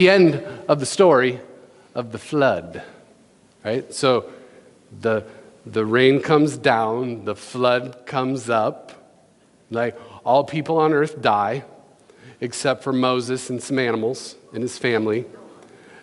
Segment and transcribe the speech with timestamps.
[0.00, 1.38] the end of the story
[1.94, 2.82] of the flood,
[3.64, 3.94] right?
[3.94, 4.28] So
[5.00, 5.24] the,
[5.64, 8.90] the rain comes down, the flood comes up,
[9.70, 11.62] like all people on earth die,
[12.40, 15.26] except for Moses and some animals and his family.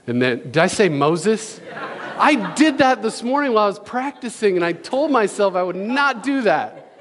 [0.08, 1.60] And then, did I say Moses?
[2.18, 5.76] I did that this morning while I was practicing, and I told myself I would
[5.76, 6.98] not do that.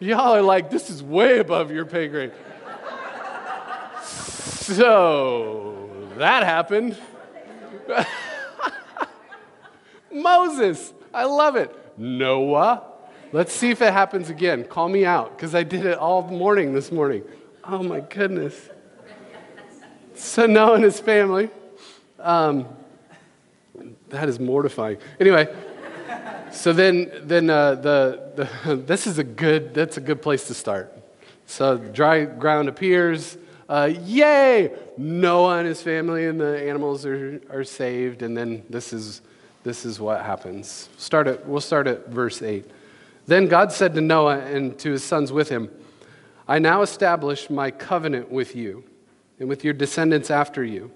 [0.00, 2.32] Y'all are like, this is way above your pay grade.
[4.02, 5.71] So
[6.18, 6.96] that happened.
[10.12, 11.74] Moses, I love it.
[11.98, 12.82] Noah,
[13.32, 14.64] let's see if it happens again.
[14.64, 17.24] Call me out because I did it all morning this morning.
[17.64, 18.68] Oh my goodness.
[20.14, 21.50] So Noah and his family.
[22.18, 22.68] Um,
[24.10, 24.98] that is mortifying.
[25.18, 25.52] Anyway,
[26.52, 30.54] so then, then uh, the, the this is a good, that's a good place to
[30.54, 30.92] start.
[31.46, 33.36] So dry ground appears.
[33.68, 34.72] Uh, yay!
[34.96, 38.22] Noah and his family and the animals are, are saved.
[38.22, 39.22] And then this is,
[39.62, 40.88] this is what happens.
[40.96, 42.68] Start at, we'll start at verse 8.
[43.26, 45.70] Then God said to Noah and to his sons with him,
[46.48, 48.84] I now establish my covenant with you
[49.38, 50.90] and with your descendants after you,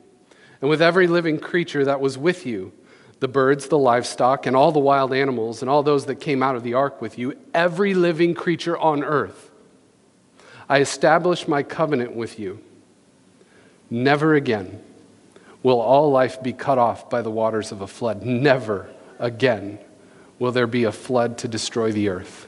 [0.61, 2.73] and with every living creature that was with you
[3.19, 6.55] the birds, the livestock, and all the wild animals, and all those that came out
[6.55, 9.51] of the ark with you, every living creature on earth.
[10.69, 12.61] I establish my covenant with you.
[13.91, 14.83] Never again
[15.63, 18.23] will all life be cut off by the waters of a flood.
[18.23, 19.79] Never again
[20.39, 22.47] will there be a flood to destroy the earth.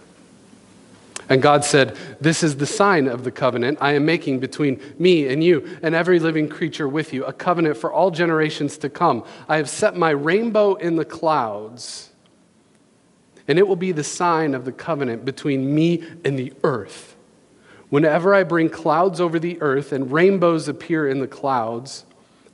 [1.28, 5.28] And God said, This is the sign of the covenant I am making between me
[5.28, 9.25] and you and every living creature with you, a covenant for all generations to come.
[9.48, 12.10] I have set my rainbow in the clouds,
[13.47, 17.16] and it will be the sign of the covenant between me and the earth.
[17.91, 22.05] Whenever I bring clouds over the earth and rainbows appear in the clouds,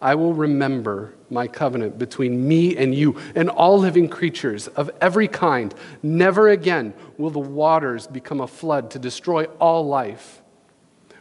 [0.01, 5.27] I will remember my covenant between me and you and all living creatures of every
[5.27, 5.75] kind.
[6.03, 10.43] Never again will the waters become a flood to destroy all life.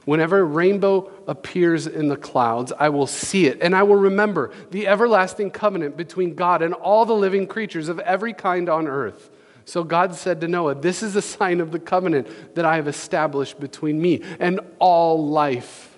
[0.06, 4.52] Whenever a rainbow appears in the clouds, I will see it, and I will remember
[4.70, 9.30] the everlasting covenant between God and all the living creatures of every kind on earth.
[9.66, 12.88] So God said to Noah, This is a sign of the covenant that I have
[12.88, 15.94] established between me and all life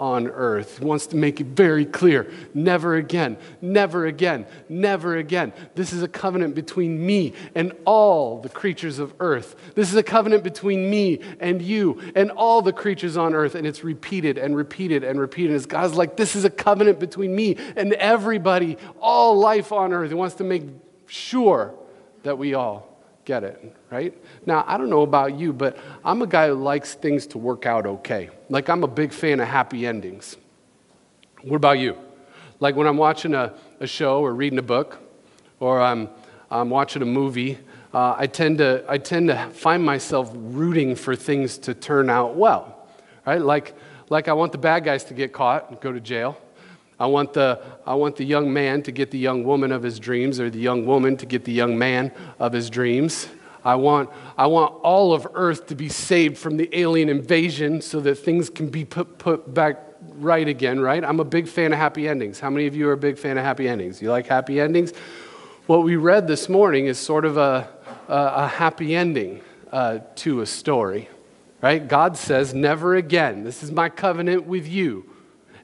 [0.00, 0.78] on earth.
[0.78, 5.52] He wants to make it very clear never again, never again, never again.
[5.74, 9.56] This is a covenant between me and all the creatures of earth.
[9.74, 13.54] This is a covenant between me and you and all the creatures on earth.
[13.54, 15.56] And it's repeated and repeated and repeated.
[15.56, 20.10] As God's like, this is a covenant between me and everybody, all life on earth.
[20.10, 20.64] He wants to make
[21.06, 21.74] sure
[22.22, 22.87] that we all
[23.28, 24.16] get it, right?
[24.46, 27.66] Now, I don't know about you, but I'm a guy who likes things to work
[27.66, 28.30] out okay.
[28.48, 30.38] Like, I'm a big fan of happy endings.
[31.42, 31.98] What about you?
[32.58, 34.98] Like, when I'm watching a, a show or reading a book
[35.60, 36.08] or I'm,
[36.50, 37.58] I'm watching a movie,
[37.92, 42.34] uh, I, tend to, I tend to find myself rooting for things to turn out
[42.34, 42.88] well,
[43.26, 43.42] right?
[43.42, 43.74] Like,
[44.08, 46.40] like I want the bad guys to get caught and go to jail.
[47.00, 50.00] I want, the, I want the young man to get the young woman of his
[50.00, 53.28] dreams, or the young woman to get the young man of his dreams.
[53.64, 58.00] I want, I want all of earth to be saved from the alien invasion so
[58.00, 59.78] that things can be put, put back
[60.16, 61.04] right again, right?
[61.04, 62.40] I'm a big fan of happy endings.
[62.40, 64.02] How many of you are a big fan of happy endings?
[64.02, 64.92] You like happy endings?
[65.66, 67.68] What we read this morning is sort of a,
[68.08, 71.08] a, a happy ending uh, to a story,
[71.60, 71.86] right?
[71.86, 73.44] God says, Never again.
[73.44, 75.10] This is my covenant with you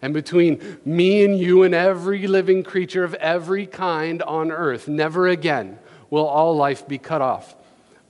[0.04, 4.86] and between me and you and every living creature of every kind on earth.
[4.86, 5.78] Never again
[6.10, 7.56] will all life be cut off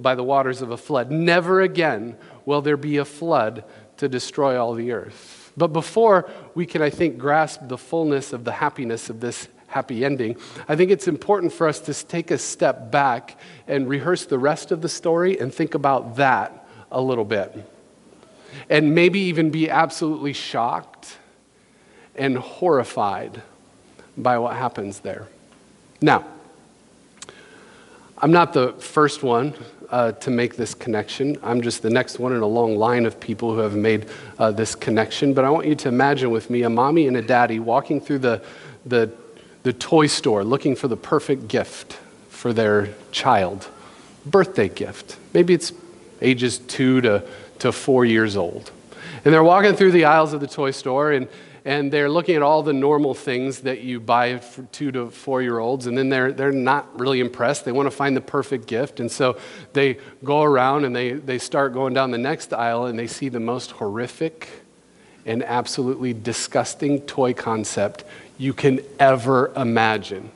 [0.00, 1.12] by the waters of a flood.
[1.12, 3.62] Never again will there be a flood
[3.98, 5.52] to destroy all the earth.
[5.56, 10.04] But before we can, I think, grasp the fullness of the happiness of this happy
[10.04, 13.38] ending, I think it's important for us to take a step back
[13.68, 17.54] and rehearse the rest of the story and think about that a little bit.
[18.68, 21.18] And maybe even be absolutely shocked
[22.16, 23.42] and horrified
[24.16, 25.28] by what happens there.
[26.00, 26.24] Now,
[28.18, 29.54] I'm not the first one
[29.90, 31.36] uh, to make this connection.
[31.42, 34.06] I'm just the next one in a long line of people who have made
[34.38, 35.34] uh, this connection.
[35.34, 38.20] But I want you to imagine with me a mommy and a daddy walking through
[38.20, 38.42] the,
[38.86, 39.10] the,
[39.62, 43.68] the toy store looking for the perfect gift for their child,
[44.24, 45.16] birthday gift.
[45.32, 45.72] Maybe it's
[46.22, 47.22] ages two to,
[47.58, 48.70] to four years old.
[49.24, 51.28] And they're walking through the aisles of the toy store, and,
[51.64, 55.40] and they're looking at all the normal things that you buy for two to four
[55.40, 57.64] year olds, and then they're, they're not really impressed.
[57.64, 59.38] They want to find the perfect gift, and so
[59.72, 63.28] they go around and they, they start going down the next aisle and they see
[63.28, 64.48] the most horrific
[65.26, 68.04] and absolutely disgusting toy concept
[68.36, 70.30] you can ever imagine.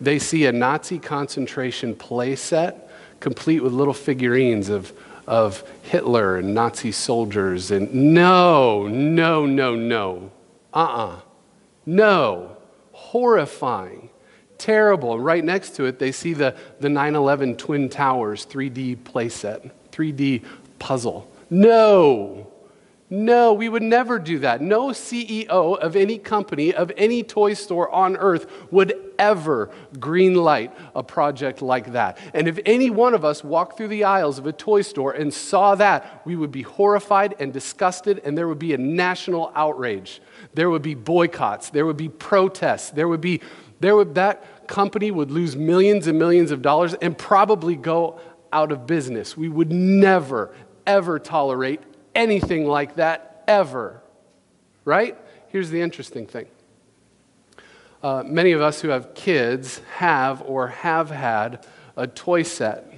[0.00, 2.88] They see a Nazi concentration play set
[3.20, 4.92] complete with little figurines of,
[5.26, 7.70] of Hitler and Nazi soldiers.
[7.70, 10.30] And no, no, no, no.
[10.72, 11.06] Uh uh-uh.
[11.16, 11.20] uh
[11.86, 12.56] No.
[12.92, 14.10] Horrifying.
[14.58, 15.18] Terrible.
[15.18, 20.44] Right next to it, they see the, the 9 11 Twin Towers 3D playset, 3D
[20.78, 21.30] puzzle.
[21.48, 22.49] No.
[23.12, 24.60] No, we would never do that.
[24.60, 31.02] No CEO of any company, of any toy store on earth would ever greenlight a
[31.02, 32.18] project like that.
[32.32, 35.34] And if any one of us walked through the aisles of a toy store and
[35.34, 40.22] saw that, we would be horrified and disgusted, and there would be a national outrage.
[40.54, 43.40] There would be boycotts, there would be protests, there would be,
[43.80, 48.20] there would, that company would lose millions and millions of dollars and probably go
[48.52, 49.36] out of business.
[49.36, 50.54] We would never,
[50.86, 51.80] ever tolerate
[52.14, 54.00] anything like that ever.
[54.84, 55.16] Right?
[55.48, 56.46] Here's the interesting thing.
[58.02, 61.66] Uh, many of us who have kids have or have had
[61.96, 62.90] a toy set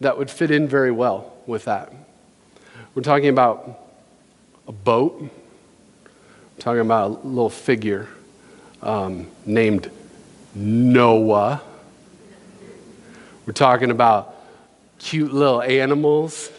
[0.00, 1.92] that would fit in very well with that.
[2.94, 3.80] We're talking about
[4.66, 5.30] a boat, we're
[6.58, 8.08] talking about a little figure
[8.82, 9.90] um, named
[10.54, 11.62] Noah.
[13.46, 14.34] We're talking about
[14.98, 16.50] cute little animals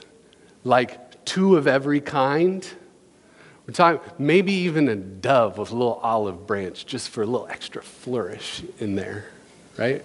[0.63, 2.68] like two of every kind.
[3.68, 7.48] We're talking maybe even a dove with a little olive branch just for a little
[7.48, 9.25] extra flourish in there,
[9.77, 10.04] right?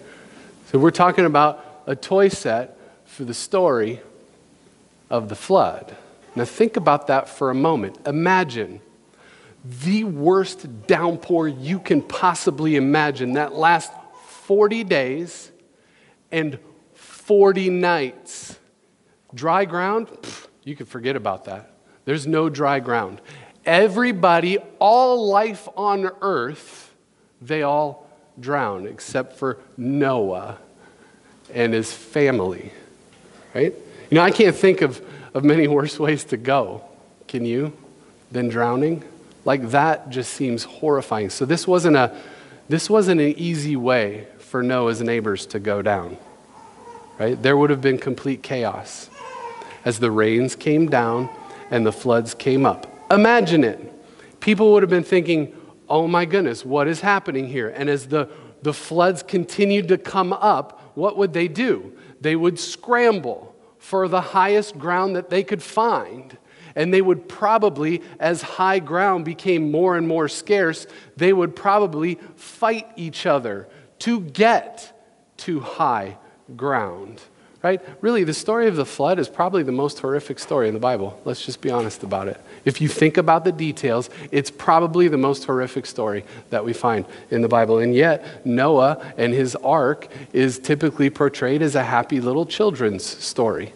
[0.67, 4.01] So we're talking about a toy set for the story
[5.11, 5.97] of the flood.
[6.37, 7.99] Now think about that for a moment.
[8.07, 8.81] Imagine
[9.65, 13.95] the worst downpour you can possibly imagine that lasts
[14.25, 15.51] 40 days
[16.33, 16.59] and
[16.95, 18.59] 40 nights.
[19.35, 20.09] Dry ground?
[20.71, 21.69] You can forget about that.
[22.05, 23.21] There's no dry ground.
[23.67, 26.95] Everybody, all life on earth,
[27.43, 28.09] they all
[28.39, 30.59] drown except for Noah
[31.53, 32.73] and his family.
[33.53, 33.75] Right?
[34.11, 36.85] You know, I can't think of, of many worse ways to go.
[37.27, 37.77] Can you?
[38.31, 39.03] Than drowning?
[39.45, 41.31] Like that just seems horrifying.
[41.31, 42.17] So this wasn't a
[42.69, 46.17] this wasn't an easy way for Noah's neighbors to go down.
[47.19, 47.41] Right?
[47.43, 49.11] There would have been complete chaos
[49.85, 51.29] as the rains came down
[51.71, 52.87] and the floods came up.
[53.11, 54.41] Imagine it.
[54.41, 55.55] People would have been thinking,
[55.89, 57.69] oh my goodness, what is happening here?
[57.69, 58.29] And as the,
[58.63, 61.93] the floods continued to come up, what would they do?
[62.21, 66.37] They would scramble for the highest ground that they could find.
[66.77, 70.87] And they would probably, as high ground became more and more scarce,
[71.17, 73.69] they would probably fight each other
[74.01, 74.97] to get
[75.39, 76.19] to high
[76.57, 77.21] ground
[77.63, 77.81] right?
[78.01, 81.21] Really, the story of the flood is probably the most horrific story in the Bible.
[81.25, 82.41] Let's just be honest about it.
[82.65, 87.05] If you think about the details, it's probably the most horrific story that we find
[87.31, 87.79] in the Bible.
[87.79, 93.73] And yet, Noah and his ark is typically portrayed as a happy little children's story.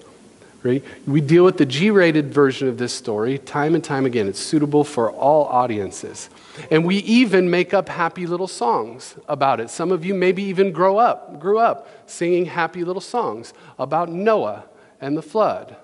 [0.65, 0.83] Right?
[1.07, 4.27] We deal with the G rated version of this story time and time again.
[4.27, 6.31] It's suitable for all audiences.
[6.71, 9.69] And we even make up happy little songs about it.
[9.69, 14.65] Some of you maybe even grow up, grew up singing happy little songs about Noah
[15.03, 15.77] and the flood.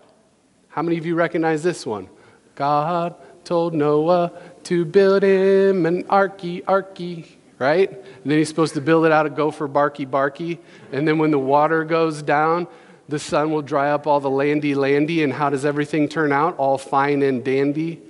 [0.68, 2.08] How many of you recognize this one?
[2.54, 4.32] God told Noah
[4.64, 7.26] to build him an arky, arky,
[7.58, 7.90] right?
[7.90, 10.58] And then he's supposed to build it out of gopher barky, barky.
[10.90, 12.66] And then when the water goes down,
[13.10, 16.56] the sun will dry up all the landy landy, and how does everything turn out?
[16.56, 18.00] All fine and dandy?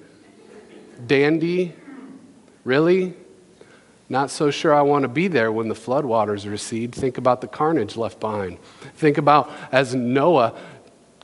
[1.07, 1.75] Dandy?
[2.64, 3.14] Really?
[4.11, 6.95] Not so sure I want to be there when the floodwaters recede.
[6.95, 8.59] Think about the carnage left behind.
[8.97, 10.54] Think about as Noah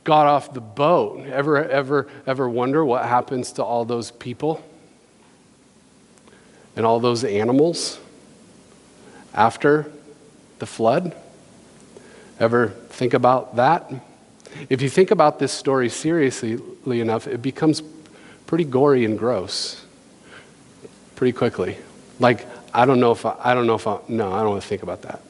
[0.03, 1.25] got off the boat.
[1.27, 4.63] Ever, ever, ever wonder what happens to all those people
[6.75, 7.99] and all those animals
[9.33, 9.91] after
[10.59, 11.15] the flood?
[12.39, 13.91] Ever think about that?
[14.69, 17.81] If you think about this story seriously enough, it becomes
[18.45, 19.83] pretty gory and gross
[21.15, 21.77] pretty quickly.
[22.19, 24.61] Like, I don't know if I, I don't know if I, no, I don't want
[24.61, 25.21] to think about that.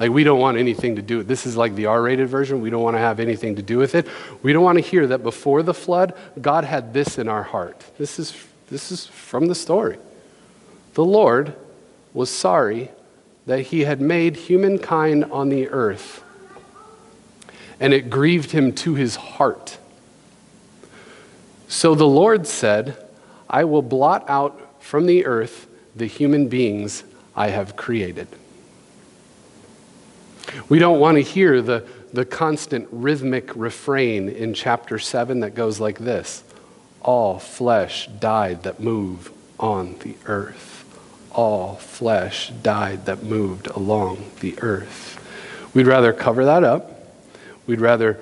[0.00, 1.18] Like, we don't want anything to do.
[1.18, 2.60] with This is like the R rated version.
[2.60, 4.06] We don't want to have anything to do with it.
[4.42, 7.84] We don't want to hear that before the flood, God had this in our heart.
[7.98, 8.34] This is,
[8.70, 9.98] this is from the story.
[10.94, 11.54] The Lord
[12.14, 12.90] was sorry
[13.46, 16.22] that he had made humankind on the earth
[17.80, 19.78] and it grieved him to his heart.
[21.68, 22.96] So the Lord said,
[23.48, 27.04] I will blot out from the earth the human beings
[27.36, 28.28] I have created.
[30.68, 35.78] We don't want to hear the, the constant rhythmic refrain in chapter 7 that goes
[35.78, 36.42] like this
[37.02, 39.30] All flesh died that move
[39.60, 40.84] on the earth.
[41.32, 45.20] all flesh died that moved along the earth.
[45.74, 46.97] We'd rather cover that up.
[47.68, 48.18] We'd rather,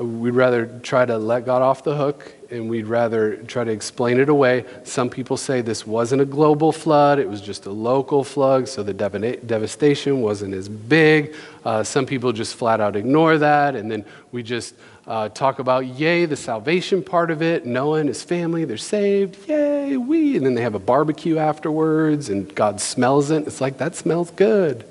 [0.00, 4.18] we'd rather try to let God off the hook and we'd rather try to explain
[4.18, 4.64] it away.
[4.82, 8.82] Some people say this wasn't a global flood, it was just a local flood, so
[8.82, 11.36] the devastation wasn't as big.
[11.64, 14.74] Uh, some people just flat out ignore that, and then we just
[15.06, 17.64] uh, talk about, yay, the salvation part of it.
[17.64, 19.48] Noah and his family, they're saved.
[19.48, 20.36] Yay, we.
[20.36, 23.46] And then they have a barbecue afterwards, and God smells it.
[23.46, 24.84] It's like, that smells good.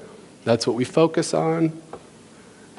[0.46, 1.74] That's what we focus on.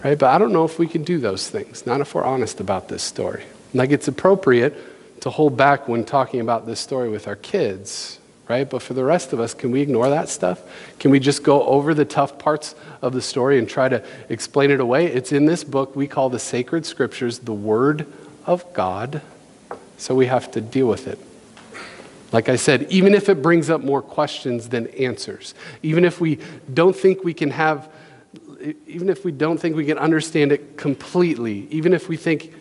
[0.02, 0.18] Right?
[0.18, 2.88] But I don't know if we can do those things, not if we're honest about
[2.88, 3.44] this story.
[3.74, 8.68] Like it's appropriate to hold back when talking about this story with our kids, right?
[8.68, 10.62] But for the rest of us, can we ignore that stuff?
[10.98, 14.70] Can we just go over the tough parts of the story and try to explain
[14.70, 15.06] it away?
[15.06, 18.06] It's in this book we call the sacred scriptures the Word
[18.46, 19.20] of God.
[19.98, 21.18] So we have to deal with it.
[22.32, 26.38] Like I said, even if it brings up more questions than answers, even if we
[26.72, 27.88] don't think we can have,
[28.86, 32.54] even if we don't think we can understand it completely, even if we think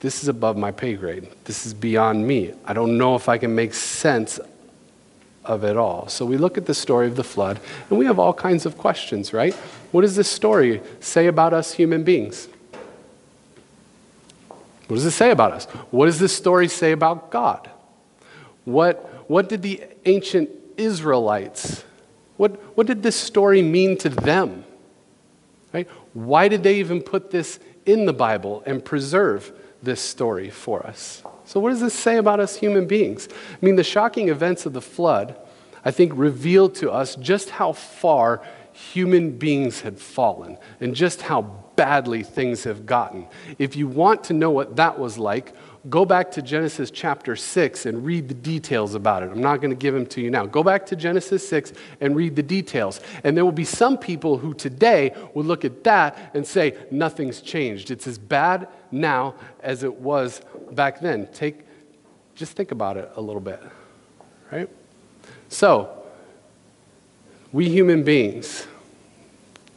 [0.00, 1.28] this is above my pay grade.
[1.44, 2.52] This is beyond me.
[2.64, 4.38] I don't know if I can make sense
[5.44, 6.08] of it all.
[6.08, 8.76] So we look at the story of the flood and we have all kinds of
[8.76, 9.54] questions, right?
[9.92, 12.48] What does this story say about us human beings?
[14.88, 15.64] What does it say about us?
[15.90, 17.70] What does this story say about God?
[18.64, 21.84] What, what did the ancient Israelites,
[22.36, 24.64] what, what did this story mean to them?
[25.74, 25.88] Right?
[26.14, 29.52] Why did they even put this in the Bible and preserve
[29.84, 31.22] this story for us.
[31.44, 33.28] So, what does this say about us human beings?
[33.30, 35.36] I mean, the shocking events of the flood,
[35.84, 41.42] I think, revealed to us just how far human beings had fallen and just how
[41.76, 43.28] badly things have gotten.
[43.58, 45.54] If you want to know what that was like,
[45.88, 49.30] go back to Genesis chapter 6 and read the details about it.
[49.30, 50.46] I'm not going to give them to you now.
[50.46, 53.00] Go back to Genesis 6 and read the details.
[53.22, 57.40] And there will be some people who today will look at that and say, nothing's
[57.40, 57.90] changed.
[57.90, 60.40] It's as bad now as it was
[60.72, 61.28] back then.
[61.32, 61.60] Take,
[62.34, 63.60] just think about it a little bit,
[64.50, 64.70] right?
[65.50, 66.02] So,
[67.52, 68.66] we human beings,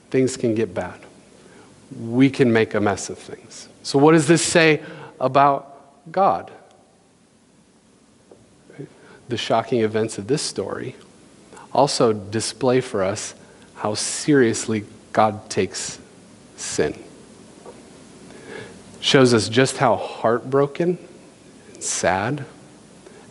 [0.10, 1.00] things can get bad.
[2.00, 3.68] We can make a mess of things.
[3.84, 4.82] So, what does this say
[5.20, 5.77] about
[6.12, 6.52] God.
[9.30, 10.96] The shocking events of this story
[11.74, 13.36] also display for us
[13.76, 16.00] how seriously God takes
[16.56, 16.98] sin.
[19.00, 20.98] Shows us just how heartbroken
[21.80, 22.46] sad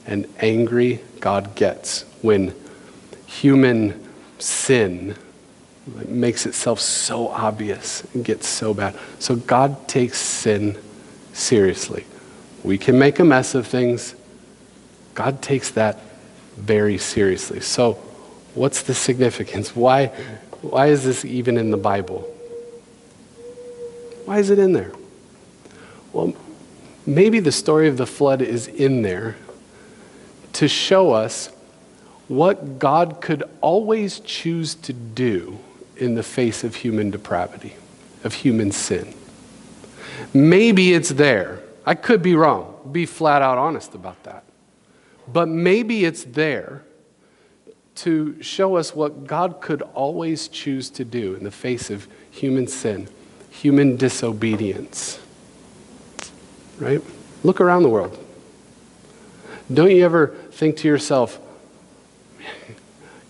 [0.06, 2.54] and angry God gets when
[3.26, 5.16] human sin
[6.06, 8.96] makes itself so obvious and gets so bad.
[9.18, 10.78] So God takes sin
[11.32, 12.04] seriously.
[12.66, 14.16] We can make a mess of things.
[15.14, 16.00] God takes that
[16.56, 17.60] very seriously.
[17.60, 17.92] So,
[18.54, 19.76] what's the significance?
[19.76, 20.08] Why,
[20.62, 22.22] why is this even in the Bible?
[24.24, 24.90] Why is it in there?
[26.12, 26.34] Well,
[27.06, 29.36] maybe the story of the flood is in there
[30.54, 31.50] to show us
[32.26, 35.60] what God could always choose to do
[35.96, 37.76] in the face of human depravity,
[38.24, 39.14] of human sin.
[40.34, 42.90] Maybe it's there I could be wrong.
[42.90, 44.42] Be flat out honest about that.
[45.32, 46.84] But maybe it's there
[47.96, 52.66] to show us what God could always choose to do in the face of human
[52.66, 53.08] sin,
[53.50, 55.20] human disobedience.
[56.78, 57.00] Right?
[57.42, 58.22] Look around the world.
[59.72, 61.40] Don't you ever think to yourself,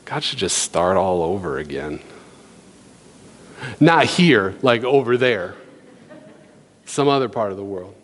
[0.04, 2.00] God should just start all over again?
[3.80, 5.54] Not here, like over there,
[6.84, 7.94] some other part of the world.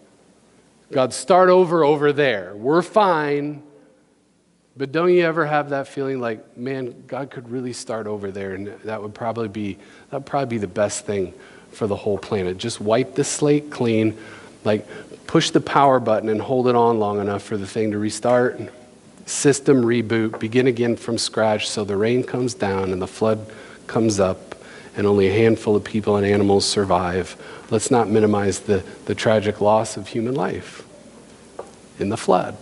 [0.92, 2.54] God, start over over there.
[2.54, 3.62] We're fine.
[4.76, 8.54] But don't you ever have that feeling like, man, God could really start over there,
[8.54, 9.78] and that would probably be
[10.10, 11.34] that would probably be the best thing
[11.70, 12.58] for the whole planet.
[12.58, 14.16] Just wipe the slate clean,
[14.64, 14.86] like
[15.26, 18.60] push the power button and hold it on long enough for the thing to restart.
[19.24, 23.50] System reboot, begin again from scratch so the rain comes down and the flood
[23.86, 24.54] comes up
[24.96, 27.36] and only a handful of people and animals survive.
[27.70, 30.84] Let's not minimize the, the tragic loss of human life
[31.98, 32.56] in the flood.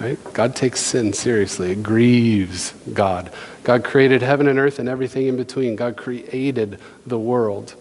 [0.00, 0.18] Right?
[0.34, 1.72] God takes sin seriously.
[1.72, 3.32] It grieves God.
[3.64, 5.74] God created heaven and earth and everything in between.
[5.74, 7.74] God created the world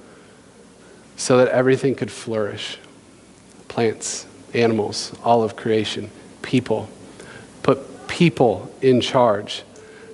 [1.18, 2.78] so that everything could flourish
[3.68, 6.10] plants, animals, all of creation,
[6.42, 6.90] people.
[7.64, 9.64] Put people in charge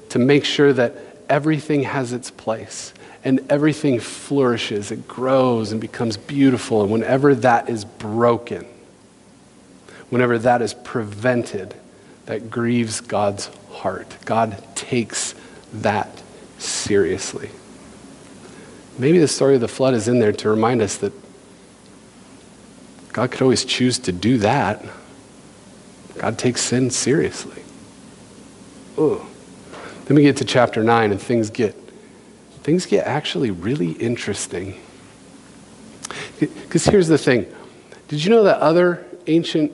[0.10, 0.96] to make sure that
[1.31, 6.81] everything has its place and everything flourishes, it grows and becomes beautiful.
[6.81, 8.65] And whenever that is broken,
[10.09, 11.73] whenever that is prevented,
[12.25, 14.17] that grieves God's heart.
[14.25, 15.33] God takes
[15.73, 16.21] that
[16.57, 17.50] seriously.
[18.97, 21.13] Maybe the story of the flood is in there to remind us that
[23.13, 24.83] God could always choose to do that.
[26.17, 27.63] God takes sin seriously.
[28.97, 29.25] Ooh.
[30.12, 31.74] Then we get to chapter 9 and things get
[32.63, 34.77] things get actually really interesting.
[36.38, 37.46] Because here's the thing.
[38.10, 39.72] Did you know that other ancient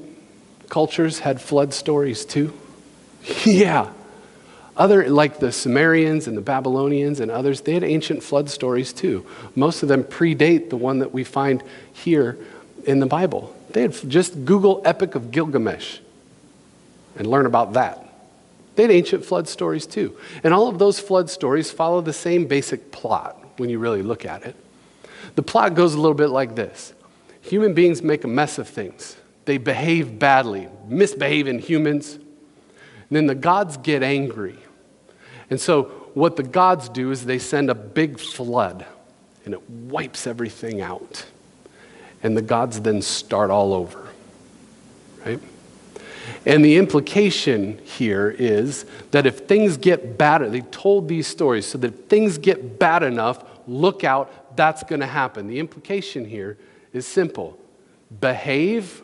[0.70, 2.53] cultures had flood stories too?
[3.46, 3.91] yeah.
[4.75, 9.25] Other, like the Sumerians and the Babylonians and others, they had ancient flood stories too.
[9.56, 12.38] Most of them predate the one that we find here
[12.84, 13.56] in the Bible.
[13.72, 15.98] They had just Google Epic of Gilgamesh
[17.15, 18.06] and learn about that.
[18.77, 20.15] They had ancient flood stories too.
[20.43, 24.24] And all of those flood stories follow the same basic plot when you really look
[24.24, 24.55] at it.
[25.34, 26.93] The plot goes a little bit like this
[27.41, 32.13] Human beings make a mess of things, they behave badly, misbehave in humans.
[32.13, 34.60] And then the gods get angry.
[35.50, 38.86] And so, what the gods do is they send a big flood
[39.46, 41.25] and it wipes everything out.
[42.22, 44.07] And the gods then start all over,
[45.25, 45.39] right?
[46.46, 51.77] And the implication here is that if things get bad, they told these stories so
[51.79, 55.48] that if things get bad enough, look out, that's going to happen.
[55.48, 56.58] The implication here
[56.94, 57.58] is simple
[58.22, 59.03] behave,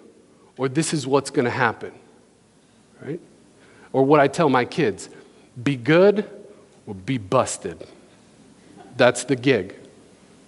[0.57, 1.91] or this is what's going to happen.
[3.01, 3.19] Right?
[3.91, 5.09] Or what I tell my kids
[5.61, 6.29] be good
[6.87, 7.85] or be busted.
[8.95, 9.75] That's the gig,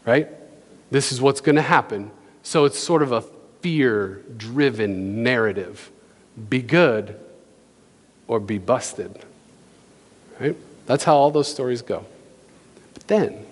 [0.06, 0.30] right?
[0.92, 2.12] This is what's going to happen.
[2.44, 3.22] So it's sort of a
[3.62, 5.92] fear driven narrative
[6.50, 7.20] be good
[8.28, 9.20] or be busted.
[10.40, 10.56] Right?
[10.86, 12.06] That's how all those stories go.
[12.94, 13.46] But then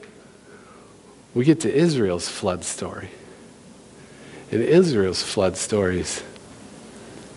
[1.34, 3.10] we get to Israel's flood story.
[4.52, 6.24] And Israel's flood story is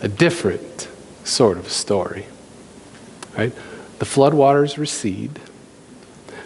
[0.00, 0.88] a different
[1.24, 2.26] sort of story.
[3.36, 3.52] Right?
[3.98, 5.40] The floodwaters recede.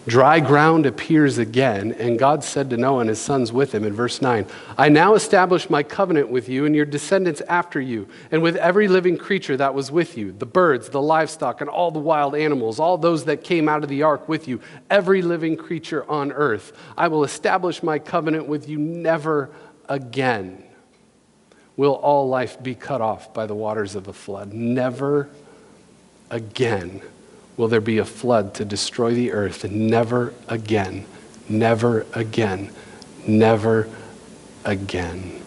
[0.06, 3.92] Dry ground appears again, and God said to Noah and his sons with him in
[3.92, 4.46] verse 9
[4.78, 8.88] I now establish my covenant with you and your descendants after you, and with every
[8.88, 12.80] living creature that was with you the birds, the livestock, and all the wild animals,
[12.80, 16.72] all those that came out of the ark with you, every living creature on earth.
[16.96, 19.50] I will establish my covenant with you never
[19.86, 20.64] again.
[21.76, 24.54] Will all life be cut off by the waters of the flood?
[24.54, 25.28] Never
[26.30, 27.02] again
[27.60, 31.04] will there be a flood to destroy the earth, and never again,
[31.46, 32.70] never again,
[33.26, 33.86] never
[34.64, 35.42] again.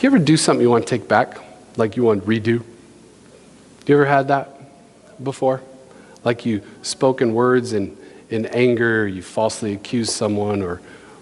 [0.00, 1.36] You ever do something you want to take back,
[1.76, 2.64] like you want to redo?
[3.86, 4.48] You ever had that
[5.22, 5.60] before?
[6.24, 7.94] Like you spoken words in,
[8.30, 10.80] in anger, you falsely accuse someone, or,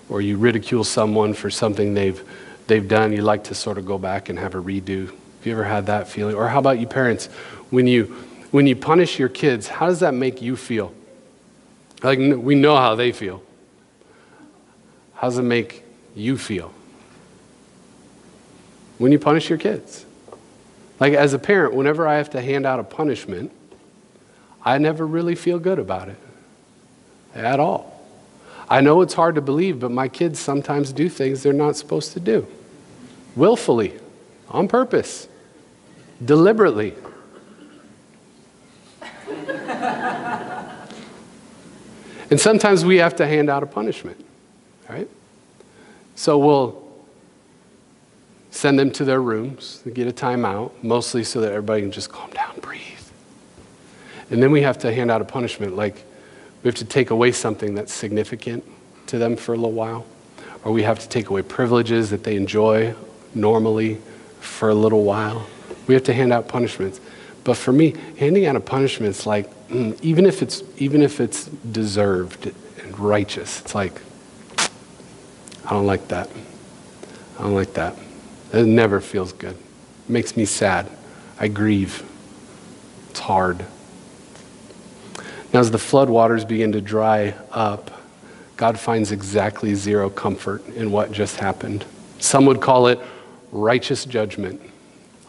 [0.08, 2.22] or you ridicule someone for something they've,
[2.68, 3.12] they've done.
[3.12, 5.08] You like to sort of go back and have a redo.
[5.08, 6.36] Have you ever had that feeling?
[6.36, 7.28] Or how about you parents?
[7.70, 8.04] When you,
[8.50, 10.92] when you punish your kids, how does that make you feel?
[12.02, 13.42] Like, we know how they feel.
[15.14, 16.72] How does it make you feel?
[18.98, 20.04] When you punish your kids.
[20.98, 23.52] Like, as a parent, whenever I have to hand out a punishment,
[24.62, 26.18] I never really feel good about it
[27.34, 28.02] at all.
[28.68, 32.12] I know it's hard to believe, but my kids sometimes do things they're not supposed
[32.12, 32.46] to do
[33.36, 33.94] willfully,
[34.48, 35.28] on purpose,
[36.24, 36.94] deliberately.
[42.30, 44.24] And sometimes we have to hand out a punishment,
[44.88, 45.08] right?
[46.14, 46.80] So we'll
[48.52, 52.30] send them to their rooms, get a timeout, mostly so that everybody can just calm
[52.30, 52.82] down, breathe.
[54.30, 56.04] And then we have to hand out a punishment, like
[56.62, 58.64] we have to take away something that's significant
[59.06, 60.06] to them for a little while,
[60.64, 62.94] or we have to take away privileges that they enjoy
[63.34, 63.98] normally
[64.40, 65.46] for a little while.
[65.86, 67.00] We have to hand out punishments.
[67.44, 71.20] But for me, handing out a punishment is like, mm, even, if it's, even if
[71.20, 74.00] it's deserved and righteous, it's like,
[74.58, 76.28] I don't like that.
[77.38, 77.96] I don't like that.
[78.52, 79.56] It never feels good.
[79.56, 80.90] It makes me sad.
[81.38, 82.04] I grieve.
[83.10, 83.64] It's hard.
[85.52, 87.90] Now, as the floodwaters begin to dry up,
[88.56, 91.84] God finds exactly zero comfort in what just happened.
[92.18, 93.00] Some would call it
[93.50, 94.60] righteous judgment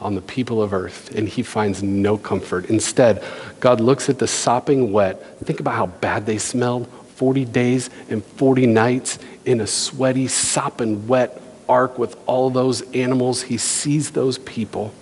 [0.02, 2.66] on the people of earth, and he finds no comfort.
[2.66, 3.24] Instead,
[3.60, 5.40] God looks at the sopping wet.
[5.40, 11.08] Think about how bad they smelled 40 days and 40 nights in a sweaty, sopping
[11.08, 13.44] wet ark with all those animals.
[13.44, 14.94] He sees those people,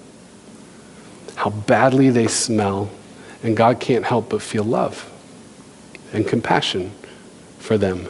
[1.35, 2.89] how badly they smell,
[3.41, 5.09] and God can't help but feel love
[6.11, 6.91] and compassion
[7.57, 8.07] for them.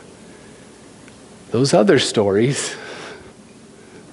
[1.52, 2.76] Those other stories,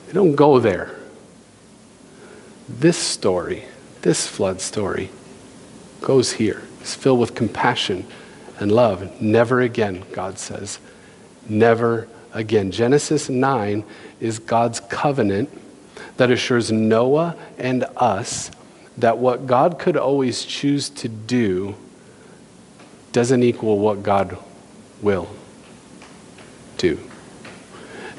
[0.07, 0.96] they don't go there.
[2.69, 3.65] This story,
[4.03, 5.11] this flood story,
[6.01, 6.63] goes here.
[6.81, 8.07] He's filled with compassion
[8.59, 9.21] and love.
[9.21, 10.79] Never again, God says.
[11.49, 12.71] Never again.
[12.71, 13.85] Genesis 9
[14.21, 15.51] is God's covenant
[16.17, 18.51] that assures Noah and us
[18.99, 21.75] that what God could always choose to do
[23.13, 24.39] doesn't equal what God
[25.03, 25.29] will
[26.79, 26.99] do.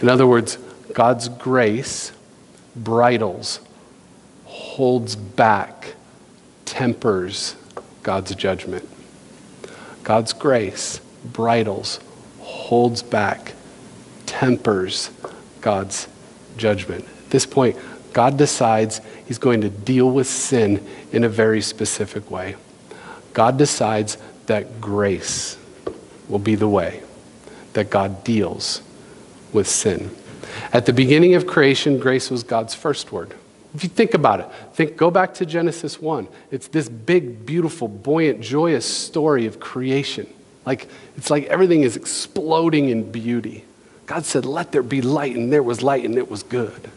[0.01, 0.57] In other words,
[0.93, 2.11] God's grace
[2.75, 3.59] bridles,
[4.77, 5.95] holds back,
[6.65, 7.55] tempers
[8.03, 8.87] God's judgment.
[10.03, 11.99] God's grace bridles,
[12.41, 13.53] holds back,
[14.27, 15.09] tempers
[15.61, 16.07] God's
[16.57, 17.05] judgment.
[17.05, 17.75] At this point,
[18.13, 22.55] God decides he's going to deal with sin in a very specific way.
[23.33, 25.57] God decides that grace
[26.29, 27.01] will be the way
[27.73, 28.83] that God deals
[29.51, 30.15] with sin.
[30.71, 33.33] At the beginning of creation, grace was God's first word.
[33.77, 36.27] If you think about it, think go back to Genesis 1.
[36.49, 40.25] It's this big, beautiful, buoyant, joyous story of creation.
[40.65, 43.65] Like it's like everything is exploding in beauty.
[44.07, 46.89] God said, "Let there be light," and there was light and it was good.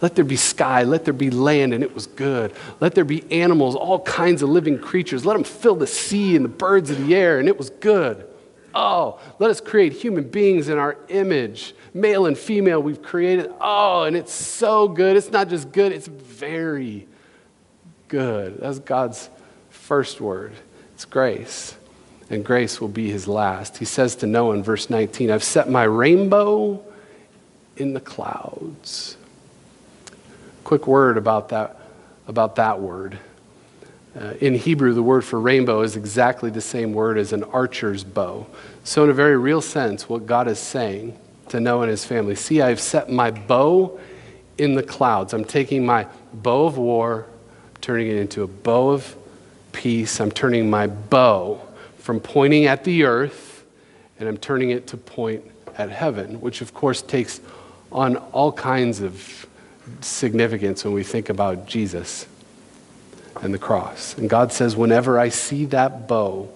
[0.00, 2.54] Let there be sky, let there be land, and it was good.
[2.80, 5.26] Let there be animals, all kinds of living creatures.
[5.26, 8.26] Let them fill the sea and the birds of the air, and it was good.
[8.74, 13.52] Oh, let us create human beings in our image, male and female, we've created.
[13.60, 15.16] Oh, and it's so good.
[15.16, 17.06] It's not just good, it's very
[18.08, 18.58] good.
[18.60, 19.28] That's God's
[19.70, 20.52] first word.
[20.94, 21.76] It's grace.
[22.30, 23.76] And grace will be his last.
[23.76, 26.82] He says to Noah in verse 19, I've set my rainbow
[27.76, 29.16] in the clouds.
[30.64, 31.78] Quick word about that,
[32.26, 33.18] about that word.
[34.14, 38.04] Uh, in Hebrew, the word for rainbow is exactly the same word as an archer's
[38.04, 38.46] bow.
[38.84, 42.34] So, in a very real sense, what God is saying to Noah and his family
[42.34, 43.98] see, I've set my bow
[44.58, 45.32] in the clouds.
[45.32, 47.26] I'm taking my bow of war,
[47.80, 49.16] turning it into a bow of
[49.72, 50.20] peace.
[50.20, 51.62] I'm turning my bow
[51.96, 53.64] from pointing at the earth,
[54.18, 55.42] and I'm turning it to point
[55.78, 57.40] at heaven, which of course takes
[57.90, 59.46] on all kinds of
[60.02, 62.26] significance when we think about Jesus
[63.40, 64.16] and the cross.
[64.16, 66.48] And God says, whenever I see that bow,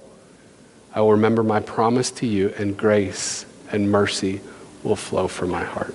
[0.95, 4.41] I will remember my promise to you, and grace and mercy
[4.83, 5.95] will flow from my heart.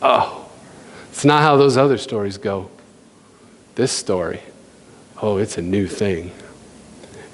[0.00, 0.48] Oh,
[1.10, 2.70] it's not how those other stories go.
[3.74, 4.40] This story,
[5.20, 6.32] oh, it's a new thing.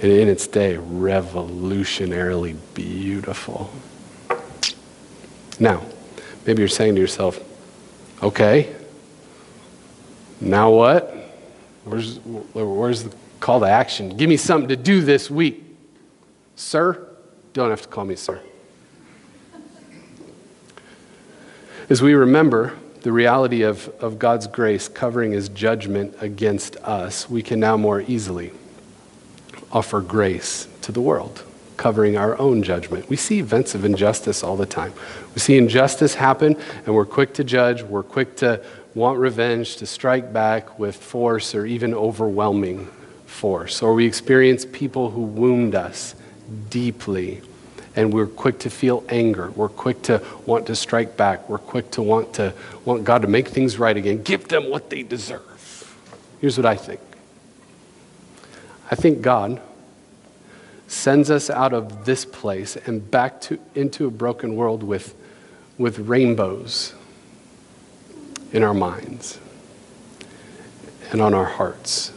[0.01, 3.70] And in its day, revolutionarily beautiful.
[5.61, 5.85] Now,
[6.44, 7.38] maybe you're saying to yourself,
[8.20, 8.75] okay,
[10.40, 11.14] now what?
[11.84, 14.16] Where's, where's the call to action?
[14.16, 15.64] Give me something to do this week.
[16.54, 17.08] Sir,
[17.52, 18.40] don't have to call me sir.
[21.88, 27.42] As we remember the reality of, of God's grace covering his judgment against us, we
[27.42, 28.52] can now more easily
[29.72, 31.42] offer grace to the world,
[31.76, 33.08] covering our own judgment.
[33.08, 34.92] We see events of injustice all the time.
[35.34, 38.64] We see injustice happen, and we're quick to judge, we're quick to
[38.94, 42.87] want revenge, to strike back with force or even overwhelming
[43.26, 43.83] force.
[43.83, 46.14] Or we experience people who wound us
[46.68, 47.40] deeply
[47.94, 49.50] and we're quick to feel anger.
[49.50, 51.48] We're quick to want to strike back.
[51.48, 54.22] We're quick to want to want God to make things right again.
[54.22, 55.42] Give them what they deserve.
[56.40, 57.00] Here's what I think.
[58.90, 59.61] I think God
[60.88, 65.14] sends us out of this place and back to into a broken world with
[65.78, 66.94] with rainbows
[68.52, 69.38] in our minds
[71.10, 72.12] and on our hearts.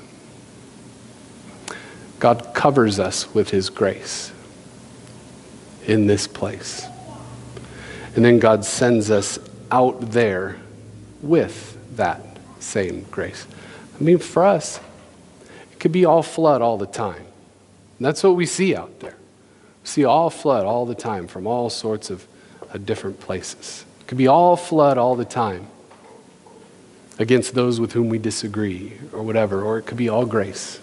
[2.19, 4.32] God covers us with His grace
[5.86, 6.88] in this place.
[8.15, 9.38] And then God sends us
[9.71, 10.58] out there
[11.21, 12.21] with that
[12.60, 13.45] same grace.
[14.00, 14.80] I mean, for us,
[15.71, 17.26] it could be all flood all the time.
[17.98, 19.17] And that's what we see out there.
[19.84, 22.26] We see all flood all the time from all sorts of
[22.74, 23.86] uh, different places.
[24.02, 25.67] It could be all flood all the time
[27.17, 30.80] against those with whom we disagree or whatever, or it could be all grace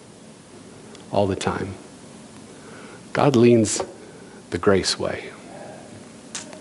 [1.10, 1.74] all the time.
[3.12, 3.82] God leans
[4.50, 5.30] the grace way.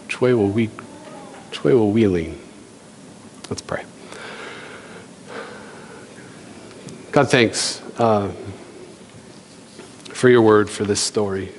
[0.05, 2.39] Which way will we, which way will we lean?
[3.49, 3.85] Let's pray.
[7.11, 8.31] God, thanks uh,
[10.09, 11.51] for your word, for this story,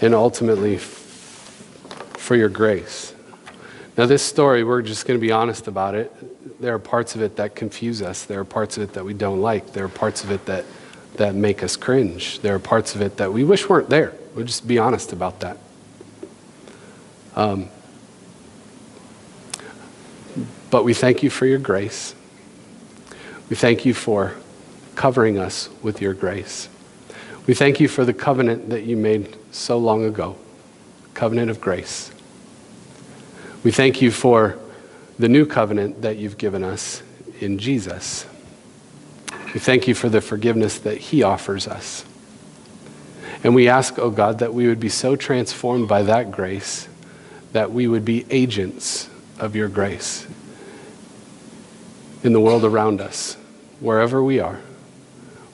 [0.00, 3.14] and ultimately for your grace.
[3.98, 6.60] Now, this story, we're just going to be honest about it.
[6.60, 8.24] There are parts of it that confuse us.
[8.24, 9.72] There are parts of it that we don't like.
[9.72, 10.64] There are parts of it that,
[11.16, 12.38] that make us cringe.
[12.38, 14.12] There are parts of it that we wish weren't there.
[14.36, 15.58] We'll just be honest about that.
[17.34, 17.70] Um,
[20.70, 22.14] but we thank you for your grace.
[23.50, 24.36] We thank you for
[24.94, 26.68] covering us with your grace.
[27.48, 30.36] We thank you for the covenant that you made so long ago,
[31.14, 32.12] covenant of grace.
[33.64, 34.58] We thank you for
[35.18, 37.02] the new covenant that you've given us
[37.40, 38.24] in Jesus.
[39.52, 42.04] We thank you for the forgiveness that he offers us.
[43.42, 46.88] And we ask, oh God, that we would be so transformed by that grace
[47.52, 50.26] that we would be agents of your grace
[52.22, 53.36] in the world around us,
[53.80, 54.60] wherever we are,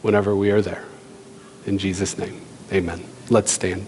[0.03, 0.85] whenever we are there.
[1.67, 2.41] In Jesus' name,
[2.73, 3.05] amen.
[3.31, 3.83] Let's stand.